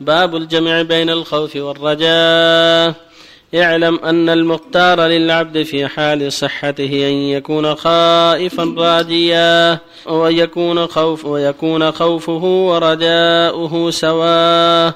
[0.00, 2.94] باب الجمع بين الخوف والرجاء.
[3.54, 12.44] اعلم أن المختار للعبد في حال صحته أن يكون خائفا راجيا ويكون خوف ويكون خوفه
[12.44, 14.92] ورجاؤه سواء.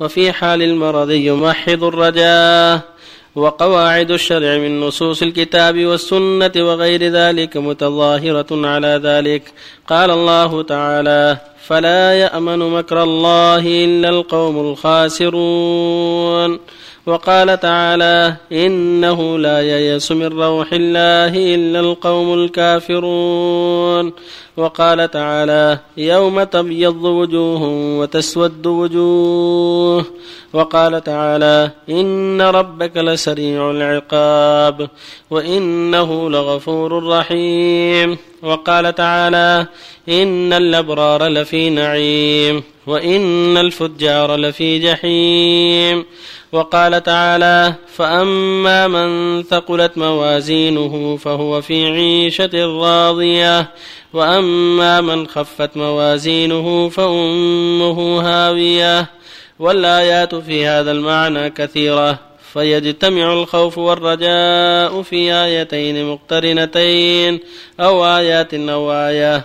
[0.00, 2.93] وفي حال المرض يمحض الرجاء.
[3.36, 9.52] وقواعد الشرع من نصوص الكتاب والسنة وغير ذلك متظاهرة على ذلك.
[9.88, 11.36] قال الله تعالى
[11.66, 16.60] فلا يأمن مكر الله إلا القوم الخاسرون.
[17.06, 24.12] وقال تعالى إنه لا ييأس من روح الله إلا القوم الكافرون.
[24.56, 27.62] وقال تعالى يوم تبيض وجوه
[27.98, 30.04] وتسود وجوه.
[30.52, 34.88] وقال تعالى إن ربك لسريع العقاب
[35.30, 38.16] وإنه لغفور رحيم.
[38.42, 39.66] وقال تعالى
[40.08, 42.73] إن الأبرار لفي نعيم.
[42.86, 46.04] وإن الفجار لفي جحيم.
[46.52, 53.70] وقال تعالى فأما من ثقلت موازينه فهو في عيشة راضية.
[54.12, 59.10] وأما من خفت موازينه فأمه هاوية.
[59.58, 62.18] والآيات في هذا المعنى كثيرة.
[62.52, 67.40] فيجتمع الخوف والرجاء في آيتين مقترنتين
[67.80, 69.42] أو آيات أو آية.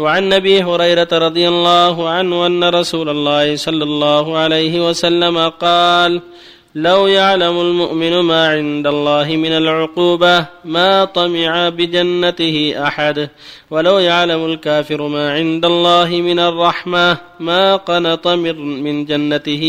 [0.00, 6.20] وعن أبي هريرة رضي الله عنه أن رسول الله صلى الله عليه وسلم قال
[6.74, 13.28] لو يعلم المؤمن ما عند الله من العقوبة ما طمع بجنته أحد.
[13.70, 19.64] ولو يعلم الكافر ما عند الله من الرحمة ما قنط من جنته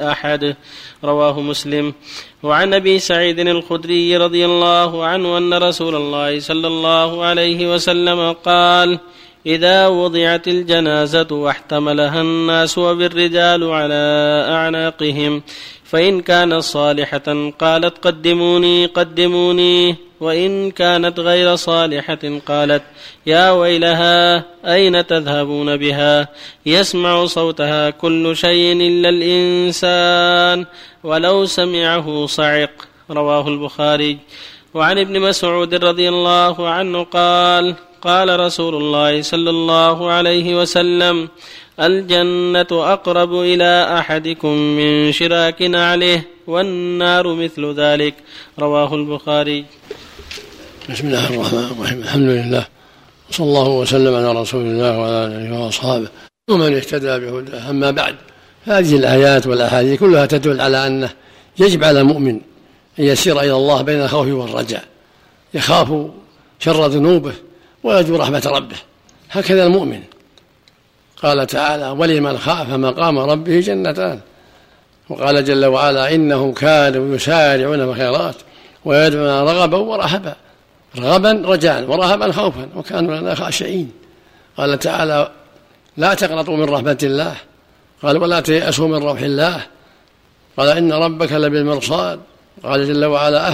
[0.00, 0.56] أحد.
[1.04, 1.94] رواه مسلم.
[2.42, 8.98] وعن أبي سعيد الخدري رضي الله عنه أن رسول الله صلى الله عليه وسلم قال
[9.48, 14.02] إذا وضعت الجنازة واحتملها الناس وبالرجال على
[14.50, 15.42] أعناقهم
[15.84, 22.82] فإن كانت صالحة قالت قدموني قدموني وإن كانت غير صالحة قالت
[23.26, 26.28] يا ويلها أين تذهبون بها؟
[26.66, 30.66] يسمع صوتها كل شيء إلا الإنسان
[31.04, 32.70] ولو سمعه صعق.
[33.10, 34.18] رواه البخاري.
[34.74, 41.28] وعن ابن مسعود رضي الله عنه قال قال رسول الله صلى الله عليه وسلم
[41.80, 48.14] الجنة أقرب إلى أحدكم من شراك نعله والنار مثل ذلك.
[48.58, 49.64] رواه البخاري.
[50.90, 51.98] بسم الله الرحمن الرحيم.
[52.02, 52.66] الحمد لله.
[53.30, 56.08] صلى الله وسلم على رسول الله وعلى آله وأصحابه.
[56.50, 57.70] ومن اهتدى بهداه.
[57.70, 58.14] أما بعد
[58.64, 61.10] هذه الآيات والأحاديث كلها تدل على أنه
[61.58, 62.40] يجب على المؤمن
[62.98, 64.84] أن يسير إلى الله بين الخوف والرجاء.
[65.54, 66.06] يخاف
[66.58, 67.32] شر ذنوبه
[67.88, 68.76] ويرجو رحمة ربه.
[69.30, 70.02] هكذا المؤمن.
[71.22, 74.20] قال تعالى ولمن خاف مقام ربه جنتان.
[75.08, 78.34] وقال جل وعلا إنهم كانوا يسارعون في الخيرات
[78.84, 80.34] ويدعون رغبا ورهبا.
[80.98, 83.92] رغبا رجاء ورهبا خوفا وكانوا لنا خاشعين.
[84.56, 85.30] قال تعالى
[85.96, 87.34] لا تقنطوا من رحمة الله.
[88.02, 89.60] قال ولا تيأسوا من روح الله.
[90.56, 92.20] قال إن ربك لبالمرصاد.
[92.64, 93.48] قال جل وعلا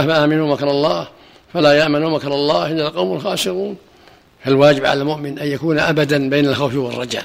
[0.00, 1.08] أفأمنوا مكر الله
[1.54, 3.76] فلا يأمن مكر الله إلا القوم الخاسرون.
[4.44, 7.24] فالواجب على المؤمن أن يكون أبدا بين الخوف والرجاء.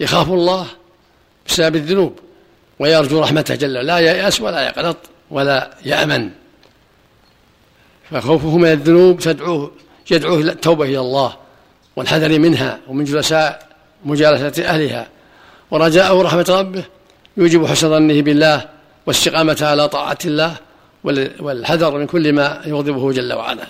[0.00, 0.66] يخاف الله
[1.48, 2.18] بسبب الذنوب
[2.78, 4.96] ويرجو رحمته جل لا ييأس ولا يقنط
[5.30, 6.30] ولا يأمن.
[8.10, 9.70] فخوفه من الذنوب تدعوه
[10.10, 11.36] يدعوه التوبة إلى الله
[11.96, 13.68] والحذر منها ومن جلساء
[14.04, 15.08] مجالسة أهلها.
[15.70, 16.84] ورجاءه رحمة ربه
[17.36, 18.68] يوجب حسن ظنه بالله
[19.06, 20.56] واستقامة على طاعة الله
[21.40, 23.66] والحذر من كل ما يغضبه جل وعلا.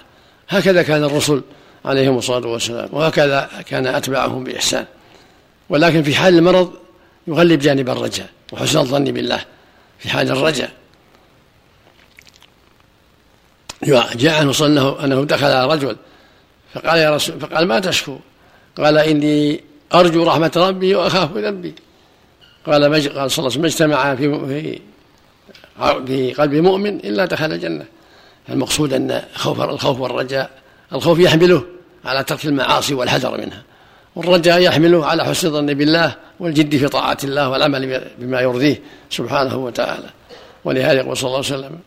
[0.48, 1.42] هكذا كان الرسل
[1.84, 4.86] عليهم الصلاة والسلام وهكذا كان أتباعهم بإحسان.
[5.68, 6.72] ولكن في حال المرض
[7.26, 9.44] يغلب جانب الرجاء وحسن الظن بالله
[9.98, 10.70] في حال الرجاء.
[14.14, 15.96] جاء عنه صلى انه دخل على رجل
[16.74, 18.18] فقال يا رسول فقال ما تشكو؟
[18.76, 19.60] قال إني
[19.94, 21.74] أرجو رحمة ربي وأخاف ذنبي
[22.66, 24.80] قال قال صلى الله عليه وسلم اجتمع في
[26.06, 27.84] في قلب مؤمن إلا دخل الجنة.
[28.48, 30.50] المقصود أن خوف الخوف والرجاء
[30.92, 31.62] الخوف يحمله
[32.04, 33.62] على ترك المعاصي والحذر منها.
[34.16, 40.10] والرجاء يحمله على حسن الظن بالله والجد في طاعة الله والعمل بما يرضيه سبحانه وتعالى.
[40.64, 41.78] ولهذا يقول صلى الله عليه وسلم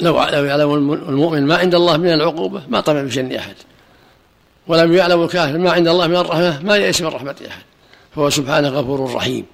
[0.00, 3.54] لو لو يعلم المؤمن ما عند الله من العقوبة ما طمع بشن أحد.
[4.66, 7.62] ولم يعلم الكافر ما عند الله من الرحمة ما يئس من رحمة أحد.
[8.14, 9.44] فهو سبحانه غفور رحيم.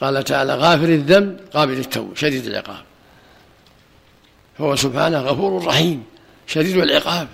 [0.00, 2.76] قال تعالى غافر الذنب قابل التوب شديد العقاب.
[4.58, 6.04] فهو سبحانه غفور رحيم
[6.46, 7.28] شديد العقاب.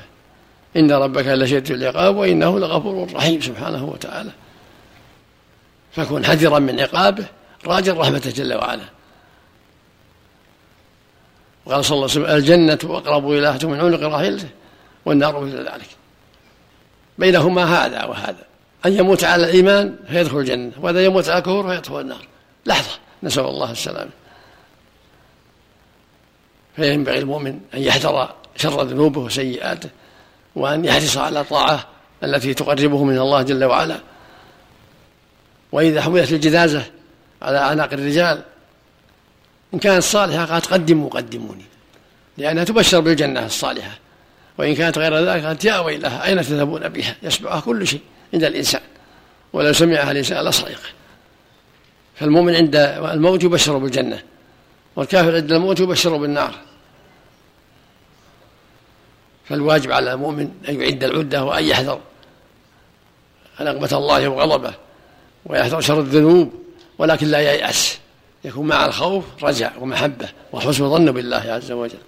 [0.77, 4.31] إن ربك لشديد العقاب وإنه لغفور رحيم سبحانه وتعالى.
[5.93, 7.25] فكن حذرا من عقابه
[7.67, 8.85] راجا رحمته جل وعلا.
[11.67, 14.49] وقال صلى الله عليه وسلم الجنة أقرب إلى من عنق راحلته
[15.05, 15.89] والنار مثل ذلك.
[17.19, 18.45] بينهما هذا وهذا
[18.87, 22.27] أن يموت على الإيمان فيدخل الجنة وإذا يموت على الكفر فيدخل النار.
[22.67, 24.11] لحظة نسأل الله السلامة.
[26.77, 29.89] فينبغي المؤمن أن يحذر شر ذنوبه وسيئاته
[30.57, 31.87] وأن يحرص على الطاعة
[32.25, 34.01] التي تقربه من الله جل وعلا.
[35.73, 36.85] وإذا حملت الجنازة
[37.43, 38.43] على أعناق الرجال
[39.75, 41.65] إن كانت صالحة قالت قدموا قدموني
[42.39, 43.99] لأنها تبشر بالجنة الصالحة.
[44.59, 48.01] وإن كانت غير ذلك قالت يا ويلها أين تذهبون بها؟ يسمعها كل شيء
[48.35, 48.81] عند الإنسان
[49.53, 50.81] ولو سمعها الإنسان لصعق
[52.15, 54.23] فالمؤمن عند الموت يبشر بالجنة.
[54.97, 56.55] والكافر عند الموت يبشر بالنار.
[59.45, 62.01] فالواجب على المؤمن أن يعد العدة وأن يحذر
[63.61, 64.75] نقمة الله وغضبه
[65.47, 66.53] ويحذر شر الذنوب
[66.99, 67.99] ولكن لا ييأس
[68.45, 71.99] يكون مع الخوف رجع ومحبة وحسن ظن بالله عز وجل.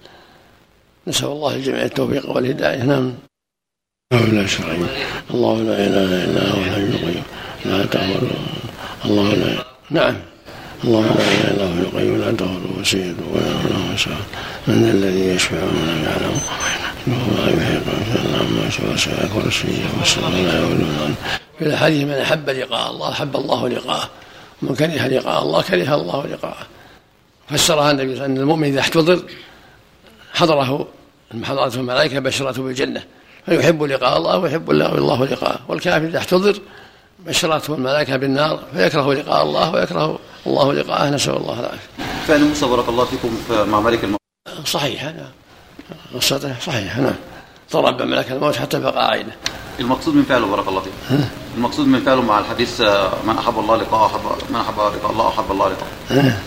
[1.07, 2.83] نسأل الله الجميع التوفيق والهداية.
[2.83, 3.13] نعم.
[4.11, 4.77] لا شرعي
[5.31, 7.23] الله لا إله إلا هو الحي القيوم
[7.65, 8.31] لا تأخذه
[9.05, 10.15] الله لا نعم.
[10.87, 14.25] الله لا إله إلا هو القيوم لا تأخذه سيد ولا له سعد
[14.67, 16.39] من ذا الذي يشفع ولا يعلم
[17.07, 17.83] إنه لا يحيط
[18.39, 21.15] عما سوى كرسيه والسماء لا يؤذون
[21.59, 24.09] في الحديث من أحب لقاء الله أحب الله لقاءه.
[24.61, 26.67] ومن كره لقاء الله كره الله لقاءه.
[27.49, 29.23] فسرها النبي الله أن المؤمن إذا احتضر
[30.33, 30.87] حضره
[31.43, 33.03] حضرته الملائكة بشرته بالجنة.
[33.45, 35.59] فيحب لقاء الله ويحب الله لقاءه.
[35.67, 36.59] والكافر إذا احتضر
[37.25, 41.87] بشرته الملائكه بالنار فيكره لقاء الله ويكره الله لقاءه نسأل الله العافية.
[42.27, 43.37] فعل موسى بارك الله فيكم
[43.71, 44.19] مع ملك الموت.
[44.65, 45.31] صحيحه نعم
[46.15, 47.15] قصته صحيحة نعم.
[47.73, 49.31] ضرب ملك الموت حتى بقى عينه
[49.79, 51.23] المقصود من فعله بارك الله فيكم
[51.57, 52.81] المقصود من فعله مع الحديث
[53.27, 56.39] من أحب الله لقاءه أحب من أحب لقاء الله أحب الله لقاءه.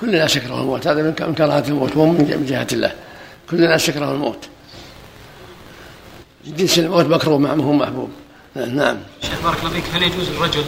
[0.00, 2.92] كل الناس يكره الموت هذا من كراهة الموت مو من جهه الله.
[3.50, 4.48] كل الناس يكره الموت.
[6.46, 8.10] جنس الموت مكروه ما هو محبوب.
[8.56, 8.96] نعم.
[9.46, 10.64] بارك الله فيك هل يجوز الرجل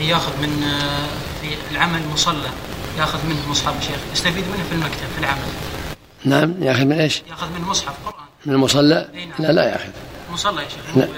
[0.00, 0.62] ان ياخذ من
[1.40, 2.50] في العمل مصلى
[2.98, 5.38] ياخذ منه مصحف شيخ؟ يستفيد منه في المكتب في العمل؟
[6.24, 8.24] نعم ياخذ من إيش؟ ياخذ من مصحف قرآن.
[8.46, 9.28] من المصلى؟ نعم.
[9.38, 9.88] لا لا ياخذ.
[10.32, 11.08] مصلى يا شيخ لا.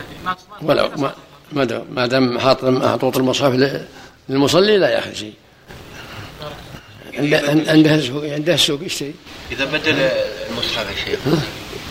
[0.62, 0.90] ولو
[1.52, 3.80] ما ما دام حاط محطوط المصحف
[4.28, 5.34] للمصلي لا ياخذ شيء.
[7.14, 9.14] عنده عنده السوق عنده السوق يشتري.
[9.52, 10.10] إذا بدل
[10.50, 11.18] المصحف يا شيخ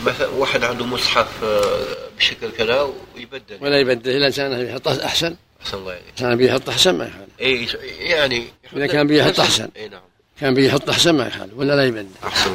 [0.06, 3.58] مثلا واحد عنده مصحف آه، بشكل كذا ويبدل.
[3.62, 5.36] ولا يبدل إلا كان يحطه أحسن.
[5.62, 7.68] أحسن الله يعني كان بيحط أحسن ما يخالف اي
[8.10, 9.70] يعني إذا كان بيحط أحسن.
[9.78, 10.02] اي نعم.
[10.42, 12.08] كان بيحط أحسن ما يخالف ولا لا يبدل.
[12.24, 12.52] أحسن.